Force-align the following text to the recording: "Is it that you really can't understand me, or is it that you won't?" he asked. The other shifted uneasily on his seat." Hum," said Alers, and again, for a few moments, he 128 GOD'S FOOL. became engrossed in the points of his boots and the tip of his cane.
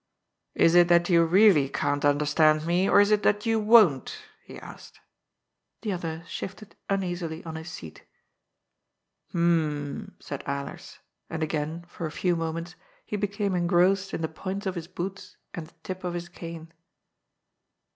"Is 0.55 0.73
it 0.73 0.87
that 0.87 1.11
you 1.11 1.23
really 1.23 1.69
can't 1.69 2.03
understand 2.03 2.65
me, 2.65 2.89
or 2.89 2.99
is 3.01 3.11
it 3.11 3.21
that 3.21 3.45
you 3.45 3.59
won't?" 3.59 4.17
he 4.43 4.57
asked. 4.59 4.99
The 5.83 5.91
other 5.91 6.23
shifted 6.25 6.75
uneasily 6.89 7.43
on 7.45 7.53
his 7.53 7.69
seat." 7.69 8.03
Hum," 9.31 10.15
said 10.19 10.43
Alers, 10.45 10.97
and 11.29 11.43
again, 11.43 11.85
for 11.87 12.07
a 12.07 12.11
few 12.11 12.35
moments, 12.35 12.73
he 13.05 13.15
128 13.15 13.19
GOD'S 13.27 13.29
FOOL. 13.37 13.45
became 13.51 13.55
engrossed 13.61 14.13
in 14.15 14.21
the 14.23 14.27
points 14.27 14.65
of 14.65 14.73
his 14.73 14.87
boots 14.87 15.37
and 15.53 15.67
the 15.67 15.75
tip 15.83 16.03
of 16.03 16.15
his 16.15 16.29
cane. 16.29 16.73